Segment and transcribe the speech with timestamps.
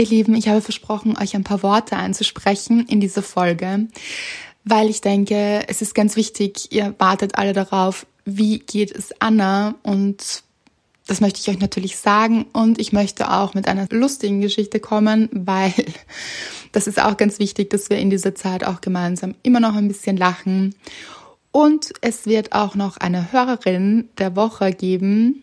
[0.00, 3.86] Ihr Lieben, ich habe versprochen, euch ein paar Worte einzusprechen in dieser Folge,
[4.64, 9.74] weil ich denke, es ist ganz wichtig, ihr wartet alle darauf, wie geht es Anna
[9.82, 10.42] und
[11.06, 15.28] das möchte ich euch natürlich sagen und ich möchte auch mit einer lustigen Geschichte kommen,
[15.34, 15.74] weil
[16.72, 19.88] das ist auch ganz wichtig, dass wir in dieser Zeit auch gemeinsam immer noch ein
[19.88, 20.74] bisschen lachen.
[21.52, 25.42] Und es wird auch noch eine Hörerin der Woche geben,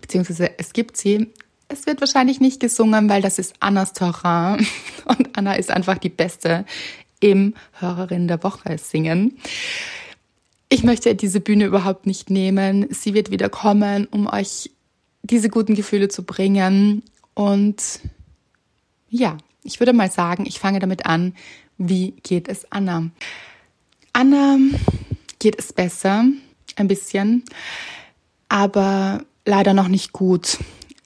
[0.00, 1.32] beziehungsweise es gibt sie.
[1.68, 4.66] Es wird wahrscheinlich nicht gesungen, weil das ist Annas Terrain.
[5.04, 6.64] Und Anna ist einfach die Beste
[7.20, 9.38] im Hörerin der Woche singen.
[10.68, 12.86] Ich möchte diese Bühne überhaupt nicht nehmen.
[12.90, 14.70] Sie wird wieder kommen, um euch
[15.22, 17.02] diese guten Gefühle zu bringen.
[17.34, 18.00] Und
[19.08, 21.34] ja, ich würde mal sagen, ich fange damit an.
[21.78, 23.10] Wie geht es Anna?
[24.12, 24.58] Anna
[25.38, 26.24] geht es besser,
[26.76, 27.44] ein bisschen,
[28.48, 30.58] aber leider noch nicht gut.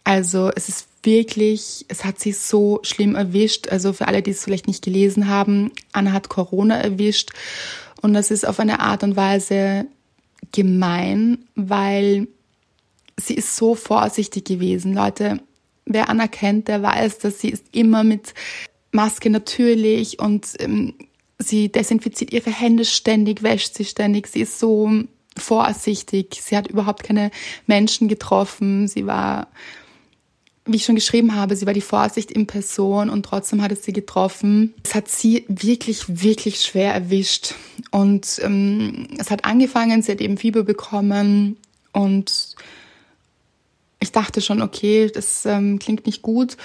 [0.08, 3.68] Also es ist wirklich, es hat sie so schlimm erwischt.
[3.68, 7.32] Also für alle, die es vielleicht nicht gelesen haben, Anna hat Corona erwischt
[8.00, 9.84] und das ist auf eine Art und Weise
[10.50, 12.26] gemein, weil
[13.18, 14.94] sie ist so vorsichtig gewesen.
[14.94, 15.42] Leute,
[15.84, 18.32] wer Anna kennt, der weiß, dass sie ist immer mit
[18.92, 20.94] Maske natürlich und ähm,
[21.38, 24.28] sie desinfiziert ihre Hände ständig, wäscht sie ständig.
[24.28, 24.90] Sie ist so
[25.36, 26.40] vorsichtig.
[26.40, 27.30] Sie hat überhaupt keine
[27.66, 28.88] Menschen getroffen.
[28.88, 29.48] Sie war,
[30.68, 33.84] wie ich schon geschrieben habe, sie war die Vorsicht in Person und trotzdem hat es
[33.84, 34.74] sie getroffen.
[34.84, 37.54] Es hat sie wirklich, wirklich schwer erwischt.
[37.90, 41.56] Und ähm, es hat angefangen, sie hat eben Fieber bekommen
[41.92, 42.56] und
[44.00, 46.56] ich dachte schon, okay, das ähm, klingt nicht gut.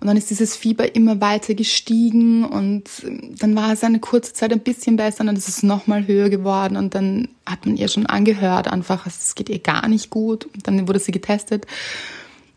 [0.00, 4.32] Und dann ist dieses Fieber immer weiter gestiegen und ähm, dann war es eine kurze
[4.32, 7.76] Zeit ein bisschen besser und dann ist es nochmal höher geworden und dann hat man
[7.76, 10.46] ihr schon angehört, einfach, es geht ihr gar nicht gut.
[10.46, 11.66] Und dann wurde sie getestet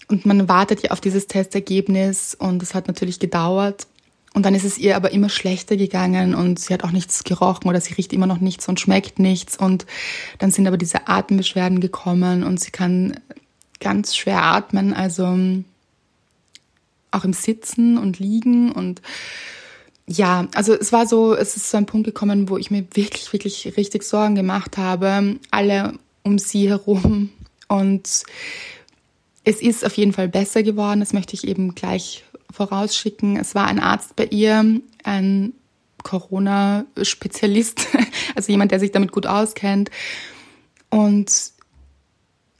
[0.07, 3.87] und man wartet ja auf dieses Testergebnis und es hat natürlich gedauert.
[4.33, 7.67] Und dann ist es ihr aber immer schlechter gegangen und sie hat auch nichts gerochen
[7.69, 9.57] oder sie riecht immer noch nichts und schmeckt nichts.
[9.57, 9.85] Und
[10.39, 13.19] dann sind aber diese Atembeschwerden gekommen und sie kann
[13.79, 15.37] ganz schwer atmen, also
[17.11, 19.01] auch im Sitzen und Liegen und
[20.05, 23.31] ja, also es war so, es ist so ein Punkt gekommen, wo ich mir wirklich,
[23.31, 25.93] wirklich richtig Sorgen gemacht habe, alle
[26.23, 27.29] um sie herum
[27.67, 28.23] und
[29.43, 33.37] es ist auf jeden Fall besser geworden, das möchte ich eben gleich vorausschicken.
[33.37, 35.53] Es war ein Arzt bei ihr, ein
[36.03, 37.87] Corona-Spezialist,
[38.35, 39.89] also jemand, der sich damit gut auskennt.
[40.89, 41.51] Und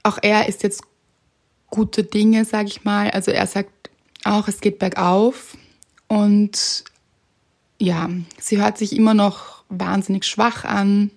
[0.02, 0.82] auch er ist jetzt
[1.70, 3.10] gute Dinge, sage ich mal.
[3.10, 3.90] Also er sagt
[4.24, 5.56] auch, es geht bergauf
[6.08, 6.84] und
[7.78, 8.08] ja,
[8.40, 11.10] sie hört sich immer noch wahnsinnig schwach an.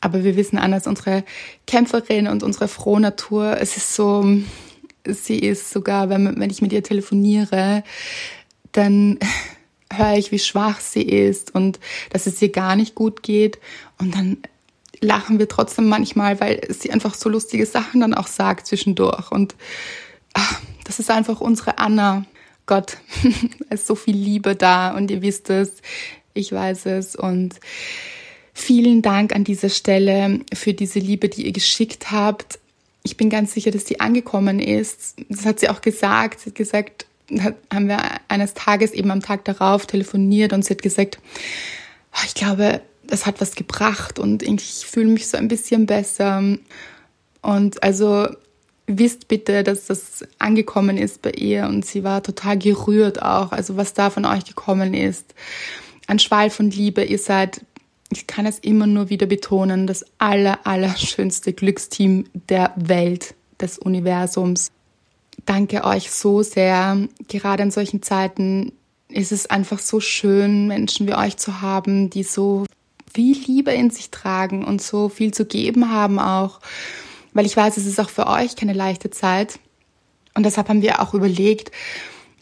[0.00, 1.24] Aber wir wissen an, dass unsere
[1.66, 4.22] Kämpferin und unsere frohe Natur, es ist so,
[5.06, 7.84] sie ist sogar, wenn, wenn ich mit ihr telefoniere,
[8.72, 9.18] dann
[9.92, 11.78] höre ich, wie schwach sie ist und
[12.10, 13.58] dass es ihr gar nicht gut geht.
[13.98, 14.38] Und dann
[15.00, 19.30] lachen wir trotzdem manchmal, weil sie einfach so lustige Sachen dann auch sagt zwischendurch.
[19.30, 19.54] Und
[20.32, 22.24] ach, das ist einfach unsere Anna.
[22.66, 22.96] Gott,
[23.68, 25.82] es ist so viel Liebe da und ihr wisst es,
[26.32, 27.60] ich weiß es und
[28.54, 32.58] vielen Dank an dieser Stelle für diese Liebe, die ihr geschickt habt.
[33.06, 35.16] Ich bin ganz sicher, dass die angekommen ist.
[35.28, 36.40] Das hat sie auch gesagt.
[36.40, 37.06] Sie hat gesagt,
[37.72, 37.98] haben wir
[38.28, 41.18] eines Tages eben am Tag darauf telefoniert und sie hat gesagt,
[42.12, 46.42] ah, ich glaube, das hat was gebracht und ich fühle mich so ein bisschen besser.
[47.42, 48.26] Und also
[48.86, 53.76] wisst bitte, dass das angekommen ist bei ihr und sie war total gerührt auch, also
[53.76, 55.34] was da von euch gekommen ist.
[56.06, 57.60] Ein Schwall von Liebe, ihr seid,
[58.16, 63.78] ich kann es immer nur wieder betonen, das aller, aller schönste Glücksteam der Welt, des
[63.78, 64.70] Universums.
[65.46, 67.08] Danke euch so sehr.
[67.28, 68.72] Gerade in solchen Zeiten
[69.08, 72.64] ist es einfach so schön, Menschen wie euch zu haben, die so
[73.12, 76.60] viel Liebe in sich tragen und so viel zu geben haben auch.
[77.32, 79.58] Weil ich weiß, es ist auch für euch keine leichte Zeit.
[80.34, 81.70] Und deshalb haben wir auch überlegt,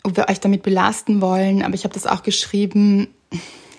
[0.02, 1.62] ob wir euch damit belasten wollen.
[1.62, 3.08] Aber ich habe das auch geschrieben.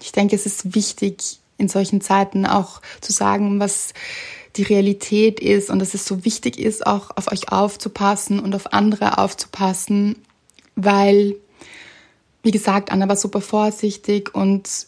[0.01, 3.93] Ich denke, es ist wichtig, in solchen Zeiten auch zu sagen, was
[4.55, 8.71] die Realität ist und dass es so wichtig ist, auch auf euch aufzupassen und auf
[8.71, 10.15] andere aufzupassen,
[10.75, 11.35] weil,
[12.43, 14.87] wie gesagt, Anna war super vorsichtig und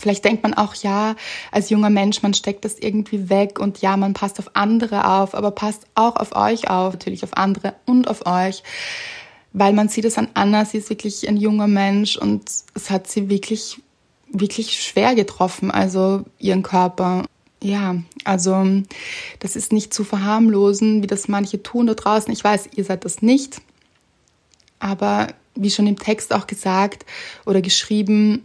[0.00, 1.16] Vielleicht denkt man auch, ja,
[1.50, 5.34] als junger Mensch, man steckt das irgendwie weg und ja, man passt auf andere auf,
[5.34, 8.62] aber passt auch auf euch auf, natürlich auf andere und auf euch,
[9.52, 13.08] weil man sieht es an Anna, sie ist wirklich ein junger Mensch und es hat
[13.08, 13.82] sie wirklich,
[14.30, 17.24] wirklich schwer getroffen, also ihren Körper.
[17.62, 18.64] Ja, also
[19.40, 22.32] das ist nicht zu verharmlosen, wie das manche tun da draußen.
[22.32, 23.60] Ich weiß, ihr seid das nicht,
[24.78, 27.04] aber wie schon im Text auch gesagt
[27.44, 28.44] oder geschrieben,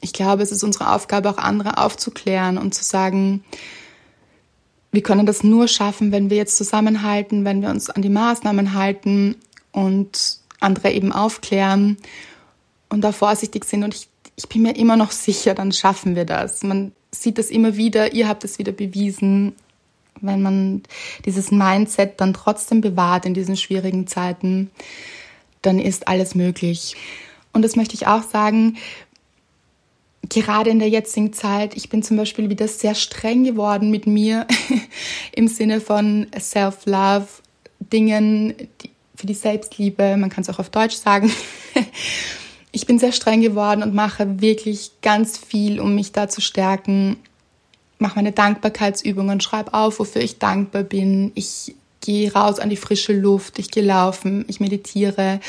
[0.00, 3.42] ich glaube, es ist unsere Aufgabe, auch andere aufzuklären und zu sagen,
[4.92, 8.74] wir können das nur schaffen, wenn wir jetzt zusammenhalten, wenn wir uns an die Maßnahmen
[8.74, 9.36] halten
[9.72, 11.96] und andere eben aufklären
[12.88, 13.84] und da vorsichtig sind.
[13.84, 16.62] Und ich, ich bin mir immer noch sicher, dann schaffen wir das.
[16.62, 19.54] Man sieht das immer wieder, ihr habt es wieder bewiesen,
[20.20, 20.82] wenn man
[21.24, 24.70] dieses Mindset dann trotzdem bewahrt in diesen schwierigen Zeiten,
[25.62, 26.96] dann ist alles möglich.
[27.52, 28.76] Und das möchte ich auch sagen,
[30.28, 34.46] gerade in der jetzigen Zeit, ich bin zum Beispiel wieder sehr streng geworden mit mir
[35.32, 37.26] im Sinne von Self-Love,
[37.80, 41.30] Dingen die, für die Selbstliebe, man kann es auch auf Deutsch sagen.
[42.76, 47.16] ich bin sehr streng geworden und mache wirklich ganz viel, um mich da zu stärken.
[47.98, 51.32] Mache meine Dankbarkeitsübungen, schreibe auf, wofür ich dankbar bin.
[51.34, 55.40] Ich gehe raus an die frische Luft, ich gehe laufen, ich meditiere.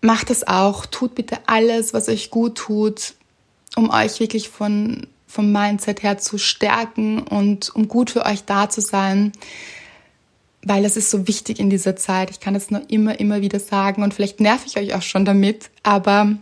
[0.00, 0.84] Macht das auch.
[0.84, 3.14] Tut bitte alles, was euch gut tut
[3.76, 8.68] um euch wirklich von, vom Mindset her zu stärken und um gut für euch da
[8.68, 9.32] zu sein,
[10.62, 12.30] weil es ist so wichtig in dieser Zeit.
[12.30, 15.24] Ich kann es nur immer, immer wieder sagen und vielleicht nerv ich euch auch schon
[15.24, 16.36] damit, aber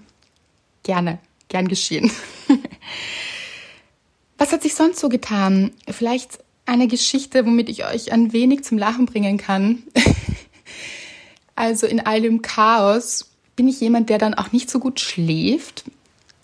[0.83, 1.19] gerne,
[1.49, 2.11] gern geschehen.
[4.39, 5.73] Was hat sich sonst so getan?
[5.89, 9.83] Vielleicht eine Geschichte, womit ich euch ein wenig zum Lachen bringen kann.
[11.55, 15.85] also in all dem Chaos bin ich jemand, der dann auch nicht so gut schläft.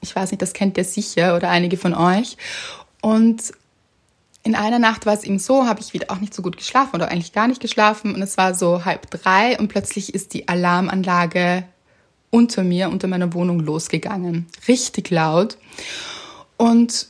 [0.00, 2.37] Ich weiß nicht, das kennt ihr sicher oder einige von euch.
[3.00, 3.53] Und
[4.44, 6.94] in einer Nacht war es eben so, habe ich wieder auch nicht so gut geschlafen
[6.94, 8.14] oder eigentlich gar nicht geschlafen.
[8.14, 11.64] Und es war so halb drei und plötzlich ist die Alarmanlage
[12.31, 14.46] unter mir, unter meiner Wohnung losgegangen.
[14.69, 15.56] Richtig laut.
[16.58, 17.08] Und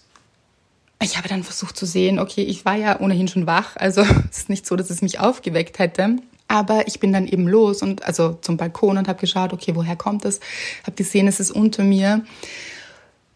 [1.02, 4.38] ich habe dann versucht zu sehen, okay, ich war ja ohnehin schon wach, also es
[4.38, 6.16] ist nicht so, dass es mich aufgeweckt hätte.
[6.46, 9.96] Aber ich bin dann eben los und also zum Balkon und habe geschaut, okay, woher
[9.96, 10.38] kommt das?
[10.84, 12.24] Habe gesehen, es ist unter mir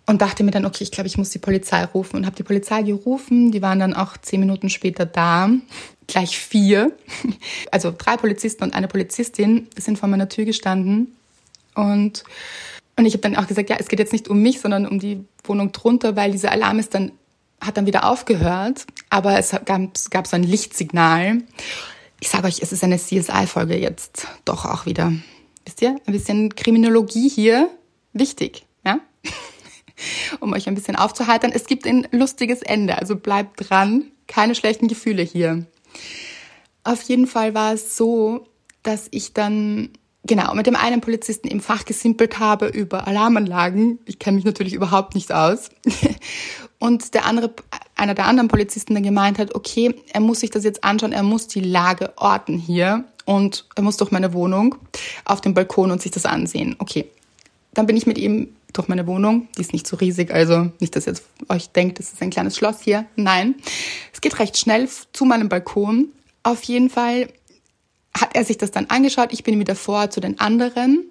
[0.09, 2.43] und dachte mir dann, okay, ich glaube, ich muss die Polizei rufen und habe die
[2.43, 3.53] Polizei gerufen.
[3.53, 5.51] Die waren dann auch zehn Minuten später da,
[6.07, 6.93] gleich vier.
[7.71, 11.15] Also drei Polizisten und eine Polizistin sind vor meiner Tür gestanden
[11.75, 12.25] und
[12.97, 14.99] und ich habe dann auch gesagt, ja, es geht jetzt nicht um mich, sondern um
[14.99, 17.13] die Wohnung drunter, weil dieser Alarm ist dann
[17.61, 21.43] hat dann wieder aufgehört, aber es gab, gab so ein Lichtsignal.
[22.21, 25.13] Ich sage euch, es ist eine CSI-Folge jetzt doch auch wieder.
[25.65, 27.69] Wisst ihr, ein bisschen Kriminologie hier
[28.13, 29.01] wichtig, ja?
[30.41, 31.53] um euch ein bisschen aufzuheitern.
[31.53, 34.05] Es gibt ein lustiges Ende, also bleibt dran.
[34.27, 35.67] Keine schlechten Gefühle hier.
[36.85, 38.47] Auf jeden Fall war es so,
[38.83, 39.91] dass ich dann
[40.25, 43.99] genau mit dem einen Polizisten im Fach gesimpelt habe über Alarmanlagen.
[44.05, 45.71] Ich kenne mich natürlich überhaupt nicht aus.
[46.79, 47.53] Und der andere,
[47.97, 51.25] einer der anderen Polizisten dann gemeint hat, okay, er muss sich das jetzt anschauen, er
[51.25, 54.77] muss die Lage orten hier und er muss durch meine Wohnung
[55.25, 56.77] auf dem Balkon und sich das ansehen.
[56.79, 57.11] Okay.
[57.75, 59.49] Dann bin ich mit ihm durch meine Wohnung.
[59.57, 62.31] Die ist nicht so riesig, also nicht, dass ihr jetzt euch denkt, es ist ein
[62.31, 63.07] kleines Schloss hier.
[63.17, 63.57] Nein,
[64.13, 66.09] es geht recht schnell zu meinem Balkon.
[66.43, 67.29] Auf jeden Fall
[68.17, 69.33] hat er sich das dann angeschaut.
[69.33, 71.05] Ich bin wieder vor zu den anderen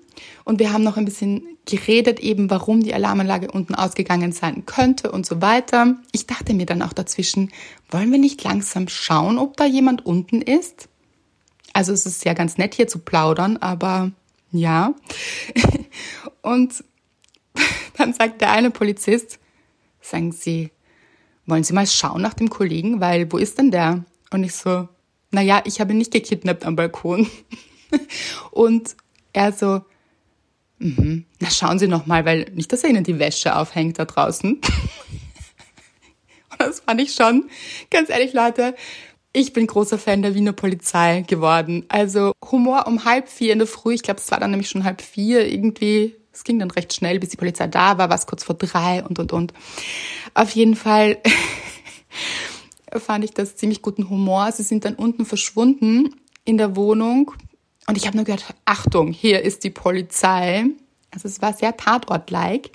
[0.44, 5.12] und wir haben noch ein bisschen geredet, eben warum die Alarmanlage unten ausgegangen sein könnte
[5.12, 5.98] und so weiter.
[6.12, 7.51] Ich dachte mir dann auch dazwischen,
[7.89, 10.88] wollen wir nicht langsam schauen, ob da jemand unten ist?
[11.74, 14.12] Also es ist ja ganz nett hier zu plaudern, aber
[14.51, 14.94] ja.
[16.42, 16.83] Und
[17.97, 19.40] dann sagt der eine Polizist,
[20.02, 20.71] sagen Sie,
[21.45, 24.06] wollen Sie mal schauen nach dem Kollegen, weil wo ist denn der?
[24.31, 24.87] Und ich so,
[25.31, 27.30] naja, ich habe ihn nicht gekidnappt am Balkon.
[28.52, 28.95] Und
[29.33, 29.81] er so,
[30.80, 34.06] mhm, na schauen Sie noch mal, weil nicht, dass er Ihnen die Wäsche aufhängt da
[34.06, 34.59] draußen.
[36.52, 37.49] Und das fand ich schon,
[37.92, 38.76] ganz ehrlich, Leute,
[39.31, 41.85] ich bin großer Fan der Wiener Polizei geworden.
[41.90, 44.83] Also Humor um halb vier in der Früh, ich glaube, es war dann nämlich schon
[44.83, 48.27] halb vier irgendwie, es ging dann recht schnell, bis die Polizei da war, war es
[48.27, 49.53] kurz vor drei und, und, und.
[50.35, 51.17] Auf jeden Fall
[52.94, 54.51] fand ich das ziemlich guten Humor.
[54.51, 56.15] Sie sind dann unten verschwunden
[56.45, 57.31] in der Wohnung
[57.87, 60.65] und ich habe nur gehört, Achtung, hier ist die Polizei.
[61.09, 62.69] Also es war sehr Tatort-like.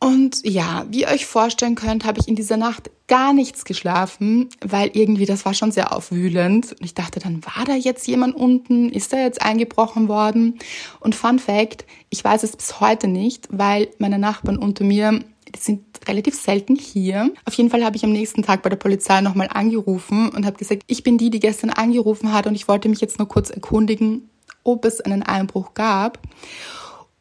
[0.00, 4.48] Und ja, wie ihr euch vorstellen könnt, habe ich in dieser Nacht gar nichts geschlafen,
[4.64, 6.72] weil irgendwie das war schon sehr aufwühlend.
[6.72, 8.90] Und ich dachte dann, war da jetzt jemand unten?
[8.90, 10.58] Ist da jetzt eingebrochen worden?
[11.00, 15.58] Und Fun Fact, ich weiß es bis heute nicht, weil meine Nachbarn unter mir, die
[15.58, 17.32] sind relativ selten hier.
[17.44, 20.58] Auf jeden Fall habe ich am nächsten Tag bei der Polizei nochmal angerufen und habe
[20.58, 23.50] gesagt, ich bin die, die gestern angerufen hat und ich wollte mich jetzt nur kurz
[23.50, 24.30] erkundigen,
[24.62, 26.20] ob es einen Einbruch gab.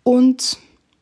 [0.04, 0.60] Und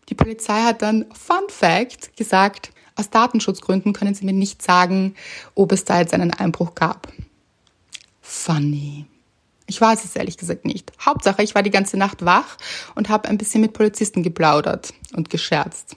[0.09, 5.15] die Polizei hat dann, Fun Fact, gesagt, aus Datenschutzgründen können sie mir nicht sagen,
[5.53, 7.11] ob es da jetzt einen Einbruch gab.
[8.21, 9.05] Funny.
[9.67, 10.91] Ich weiß es ehrlich gesagt nicht.
[11.03, 12.57] Hauptsache, ich war die ganze Nacht wach
[12.93, 15.95] und habe ein bisschen mit Polizisten geplaudert und gescherzt.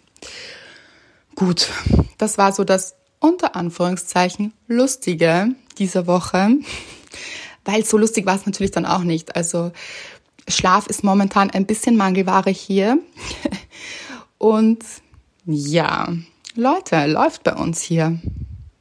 [1.35, 1.69] Gut,
[2.17, 6.51] das war so das unter Anführungszeichen lustige dieser Woche,
[7.65, 9.37] weil so lustig war es natürlich dann auch nicht.
[9.37, 9.73] Also
[10.49, 12.99] Schlaf ist momentan ein bisschen Mangelware hier.
[14.39, 14.85] Und
[15.45, 16.13] ja,
[16.55, 18.19] Leute, läuft bei uns hier.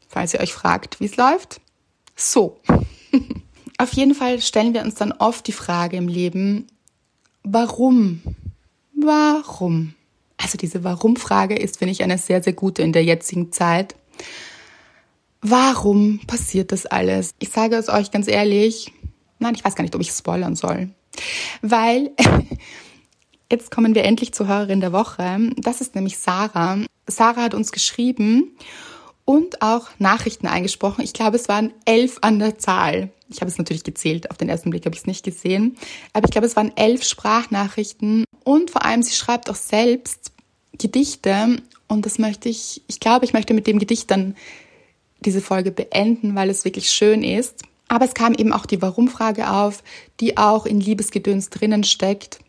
[0.07, 1.61] Falls ihr euch fragt, wie es läuft.
[2.15, 2.59] So.
[3.77, 6.67] Auf jeden Fall stellen wir uns dann oft die Frage im Leben,
[7.43, 8.21] warum?
[8.95, 9.93] Warum?
[10.37, 13.95] Also diese Warum-Frage ist, finde ich, eine sehr, sehr gute in der jetzigen Zeit.
[15.41, 17.35] Warum passiert das alles?
[17.39, 18.91] Ich sage es euch ganz ehrlich,
[19.39, 20.89] nein, ich weiß gar nicht, ob ich spoilern soll.
[21.61, 22.11] Weil
[23.51, 25.51] jetzt kommen wir endlich zur Hörerin der Woche.
[25.57, 26.79] Das ist nämlich Sarah.
[27.07, 28.57] Sarah hat uns geschrieben
[29.25, 31.03] und auch Nachrichten eingesprochen.
[31.03, 33.09] Ich glaube, es waren elf an der Zahl.
[33.29, 34.31] Ich habe es natürlich gezählt.
[34.31, 35.77] Auf den ersten Blick habe ich es nicht gesehen.
[36.13, 38.23] Aber ich glaube, es waren elf Sprachnachrichten.
[38.43, 40.31] Und vor allem, sie schreibt auch selbst
[40.77, 41.57] Gedichte.
[41.87, 44.35] Und das möchte ich, ich glaube, ich möchte mit dem Gedicht dann
[45.19, 47.63] diese Folge beenden, weil es wirklich schön ist.
[47.89, 49.83] Aber es kam eben auch die Warum-Frage auf,
[50.19, 52.39] die auch in Liebesgedöns drinnen steckt.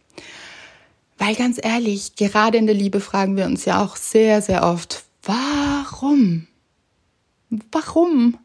[1.18, 5.04] Weil ganz ehrlich, gerade in der Liebe fragen wir uns ja auch sehr, sehr oft,
[5.22, 6.46] warum?
[7.72, 8.38] Warum?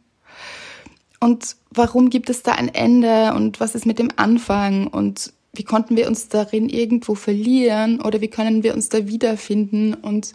[1.19, 5.63] Und warum gibt es da ein Ende und was ist mit dem Anfang und wie
[5.63, 10.33] konnten wir uns darin irgendwo verlieren oder wie können wir uns da wiederfinden und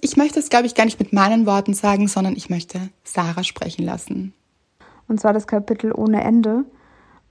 [0.00, 3.44] ich möchte es, glaube ich, gar nicht mit meinen Worten sagen, sondern ich möchte Sarah
[3.44, 4.34] sprechen lassen.
[5.08, 6.64] Und zwar das Kapitel ohne Ende,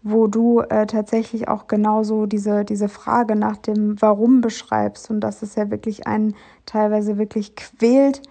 [0.08, 5.42] wo du äh, tatsächlich auch genauso diese, diese Frage nach dem Warum beschreibst und dass
[5.42, 6.36] es ja wirklich einen
[6.68, 8.22] teilweise wirklich quält,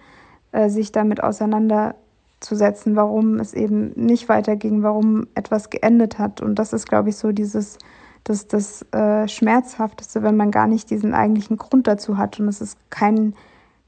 [0.53, 6.39] äh, sich damit auseinanderzusetzen, warum es eben nicht weiterging, warum etwas geendet hat.
[6.39, 7.77] Und das ist, glaube ich, so dieses,
[8.23, 12.61] das, das äh, Schmerzhafteste, wenn man gar nicht diesen eigentlichen Grund dazu hat und es
[12.61, 13.35] ist kein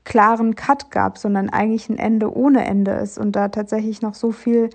[0.03, 4.34] klaren Cut gab, sondern eigentlich ein Ende ohne Ende ist und da tatsächlich noch so
[4.34, 4.72] viel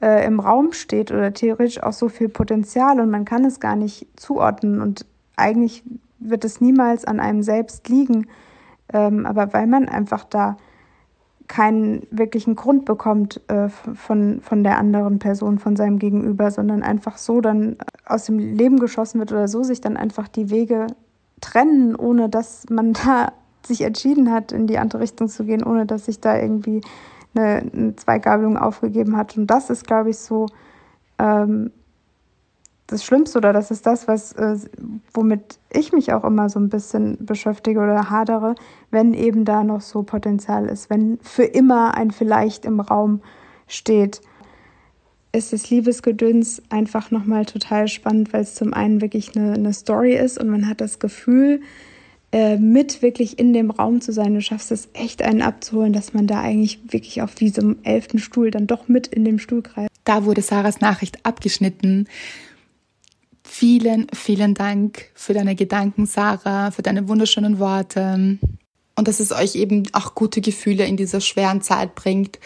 [0.00, 3.76] äh, im Raum steht oder theoretisch auch so viel Potenzial und man kann es gar
[3.76, 5.84] nicht zuordnen und eigentlich
[6.18, 8.26] wird es niemals an einem selbst liegen,
[8.92, 10.56] ähm, aber weil man einfach da
[11.48, 17.18] keinen wirklichen Grund bekommt äh, von, von der anderen Person, von seinem Gegenüber, sondern einfach
[17.18, 20.88] so dann aus dem Leben geschossen wird oder so sich dann einfach die Wege
[21.40, 23.32] trennen, ohne dass man da
[23.64, 26.82] sich entschieden hat, in die andere Richtung zu gehen, ohne dass sich da irgendwie
[27.36, 29.36] eine, eine Zweigabelung aufgegeben hat.
[29.36, 30.46] Und das ist, glaube ich, so
[31.18, 31.70] ähm,
[32.86, 34.56] das Schlimmste oder das ist das, was äh,
[35.12, 38.54] womit ich mich auch immer so ein bisschen beschäftige oder hadere,
[38.90, 43.22] wenn eben da noch so Potenzial ist, wenn für immer ein Vielleicht im Raum
[43.66, 44.20] steht.
[45.32, 50.14] Ist das Liebesgedöns einfach nochmal total spannend, weil es zum einen wirklich eine, eine Story
[50.14, 51.60] ist und man hat das Gefühl,
[52.36, 54.34] äh, mit wirklich in dem Raum zu sein.
[54.34, 58.50] Du schaffst es echt einen abzuholen, dass man da eigentlich wirklich auf einem elften Stuhl
[58.50, 59.90] dann doch mit in dem Stuhl greift.
[60.04, 62.08] Da wurde Sarahs Nachricht abgeschnitten.
[63.42, 68.38] Vielen, vielen Dank für deine Gedanken, Sarah, für deine wunderschönen Worte
[68.96, 72.38] und dass es euch eben auch gute Gefühle in dieser schweren Zeit bringt.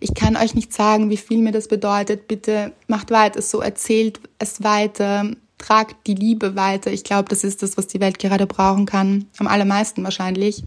[0.00, 2.26] Ich kann euch nicht sagen, wie viel mir das bedeutet.
[2.26, 6.92] Bitte macht weiter so, erzählt es weiter, tragt die Liebe weiter.
[6.92, 9.26] Ich glaube, das ist das, was die Welt gerade brauchen kann.
[9.38, 10.64] Am allermeisten wahrscheinlich.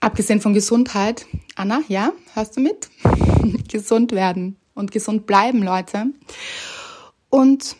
[0.00, 1.26] Abgesehen von Gesundheit.
[1.54, 2.88] Anna, ja, hörst du mit?
[3.68, 6.06] gesund werden und gesund bleiben, Leute.
[7.30, 7.76] Und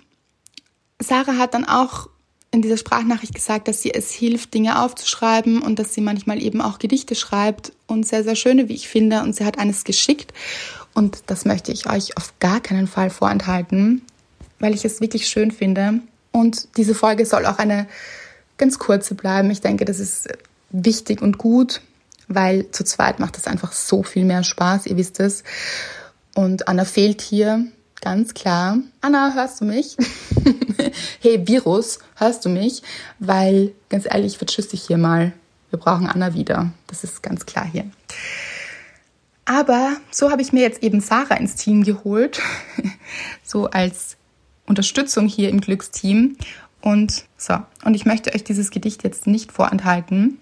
[0.98, 2.08] Sarah hat dann auch
[2.50, 6.60] in dieser Sprachnachricht gesagt, dass sie es hilft, Dinge aufzuschreiben und dass sie manchmal eben
[6.60, 9.22] auch Gedichte schreibt und sehr, sehr schöne, wie ich finde.
[9.22, 10.32] Und sie hat eines geschickt
[10.94, 14.02] und das möchte ich euch auf gar keinen Fall vorenthalten
[14.58, 16.00] weil ich es wirklich schön finde.
[16.32, 17.86] Und diese Folge soll auch eine
[18.58, 19.50] ganz kurze bleiben.
[19.50, 20.28] Ich denke, das ist
[20.70, 21.80] wichtig und gut,
[22.28, 25.44] weil zu zweit macht es einfach so viel mehr Spaß, ihr wisst es.
[26.34, 27.64] Und Anna fehlt hier
[28.00, 28.78] ganz klar.
[29.00, 29.96] Anna, hörst du mich?
[31.20, 32.82] hey, Virus, hörst du mich?
[33.18, 35.32] Weil, ganz ehrlich, vertschüss dich hier mal.
[35.70, 36.70] Wir brauchen Anna wieder.
[36.86, 37.90] Das ist ganz klar hier.
[39.44, 42.40] Aber so habe ich mir jetzt eben Sarah ins Team geholt.
[43.44, 44.16] so als
[44.66, 46.36] Unterstützung hier im Glücksteam.
[46.80, 47.54] Und so,
[47.84, 50.38] und ich möchte euch dieses Gedicht jetzt nicht vorenthalten,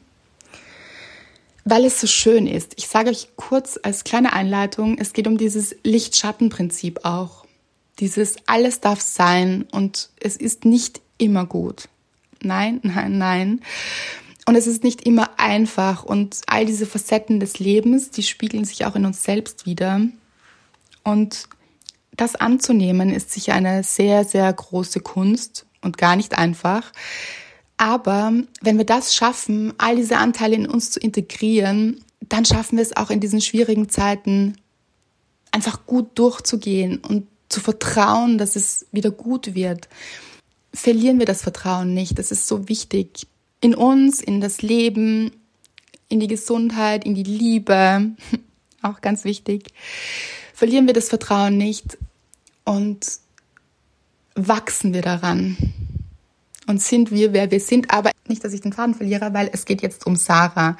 [1.64, 2.74] weil es so schön ist.
[2.76, 7.46] Ich sage euch kurz als kleine Einleitung, es geht um dieses Licht-Schatten-Prinzip auch.
[8.00, 11.88] Dieses alles darf sein und es ist nicht immer gut.
[12.42, 13.60] Nein, nein, nein.
[14.46, 18.84] Und es ist nicht immer einfach und all diese Facetten des Lebens, die spiegeln sich
[18.84, 20.02] auch in uns selbst wieder.
[21.02, 21.48] Und
[22.16, 26.92] das anzunehmen ist sicher eine sehr, sehr große Kunst und gar nicht einfach.
[27.76, 32.82] Aber wenn wir das schaffen, all diese Anteile in uns zu integrieren, dann schaffen wir
[32.82, 34.56] es auch in diesen schwierigen Zeiten
[35.50, 39.88] einfach gut durchzugehen und zu vertrauen, dass es wieder gut wird.
[40.72, 42.18] Verlieren wir das Vertrauen nicht.
[42.18, 43.26] Das ist so wichtig.
[43.60, 45.32] In uns, in das Leben,
[46.08, 48.12] in die Gesundheit, in die Liebe.
[48.82, 49.68] Auch ganz wichtig.
[50.52, 51.98] Verlieren wir das Vertrauen nicht
[52.64, 53.06] und
[54.34, 55.56] wachsen wir daran.
[56.66, 57.90] Und sind wir, wer wir sind.
[57.90, 60.76] Aber nicht, dass ich den Faden verliere, weil es geht jetzt um Sarah.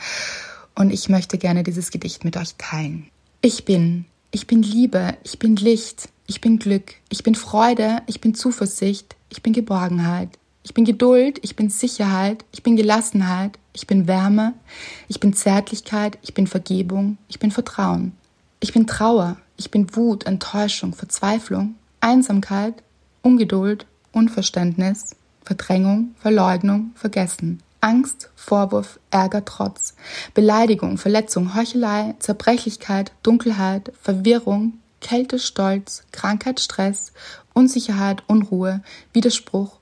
[0.75, 3.09] Und ich möchte gerne dieses Gedicht mit euch teilen.
[3.43, 8.21] Ich bin, ich bin Liebe, ich bin Licht, ich bin Glück, ich bin Freude, ich
[8.21, 10.31] bin Zuversicht, ich bin Geborgenheit,
[10.63, 14.55] ich bin Geduld, ich bin Sicherheit, ich bin Gelassenheit, ich bin Wärme,
[15.09, 18.13] ich bin Zärtlichkeit, ich bin Vergebung, ich bin Vertrauen,
[18.65, 22.83] ich bin Trauer, ich bin Wut, Enttäuschung, Verzweiflung, Einsamkeit,
[23.21, 29.97] Ungeduld, Unverständnis, Verdrängung, Verleugnung, Vergessen, Angst, Vorwurf, Ärger, Trotz,
[30.33, 37.13] Beleidigung, Verletzung, Heuchelei, Zerbrechlichkeit, Dunkelheit, Verwirrung, Kälte, Stolz, Krankheit, Stress,
[37.53, 39.79] Unsicherheit, Unruhe, Widerspruch,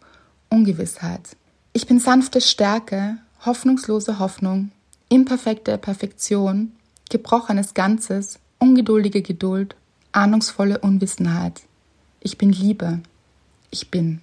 [0.48, 1.36] Ungewissheit.
[1.72, 4.72] Ich bin sanfte Stärke, hoffnungslose Hoffnung,
[5.08, 6.72] imperfekte Perfektion,
[7.10, 9.74] gebrochenes Ganzes, ungeduldige Geduld,
[10.12, 11.62] ahnungsvolle Unwissenheit.
[12.20, 13.00] Ich bin Liebe.
[13.72, 14.22] Ich bin.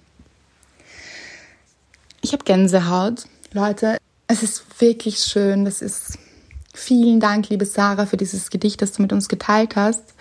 [2.22, 3.26] Ich habe Gänsehaut.
[3.52, 5.66] Leute, es ist wirklich schön.
[5.66, 6.18] Das ist
[6.72, 10.14] vielen Dank, liebe Sarah, für dieses Gedicht, das du mit uns geteilt hast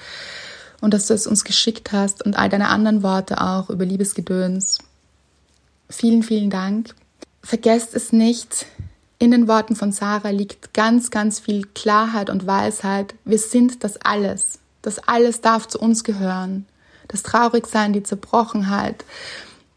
[0.81, 4.79] und dass du es uns geschickt hast und all deine anderen Worte auch über Liebesgedöns.
[5.89, 6.93] Vielen, vielen Dank.
[7.41, 8.65] Vergesst es nicht,
[9.19, 13.13] in den Worten von Sarah liegt ganz, ganz viel Klarheit und Weisheit.
[13.25, 14.59] Wir sind das alles.
[14.81, 16.65] Das alles darf zu uns gehören.
[17.09, 19.03] Das Traurigsein, die Zerbrochenheit,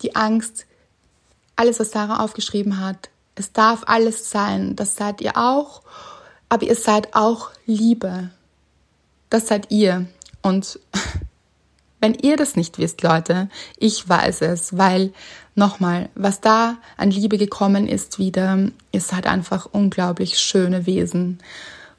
[0.03, 0.67] die Angst,
[1.57, 3.11] alles, was Sarah aufgeschrieben hat.
[3.35, 4.77] Es darf alles sein.
[4.77, 5.83] Das seid ihr auch.
[6.49, 8.31] Aber ihr seid auch Liebe.
[9.29, 10.07] Das seid ihr.
[10.43, 10.79] Und
[12.03, 15.13] wenn ihr das nicht wisst, Leute, ich weiß es, weil
[15.55, 18.59] nochmal, was da an Liebe gekommen ist wieder,
[18.91, 21.39] ist halt einfach unglaublich schöne Wesen.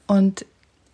[0.06, 0.44] Und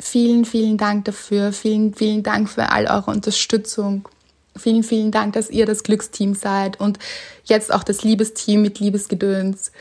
[0.00, 1.52] vielen, vielen Dank dafür.
[1.52, 4.08] Vielen, vielen Dank für all eure Unterstützung.
[4.56, 7.00] Vielen, vielen Dank, dass ihr das Glücksteam seid und
[7.44, 9.72] jetzt auch das Liebesteam mit Liebesgedöns.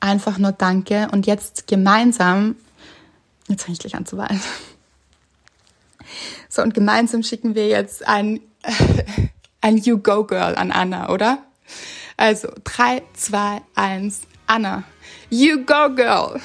[0.00, 1.06] Einfach nur Danke.
[1.12, 2.56] Und jetzt gemeinsam,
[3.48, 4.40] jetzt fange ich gleich an zu weinen.
[6.58, 8.40] So, und gemeinsam schicken wir jetzt ein,
[9.60, 11.38] ein You Go Girl an Anna, oder?
[12.16, 14.82] Also, drei, zwei, eins, Anna.
[15.30, 16.40] You Go Girl!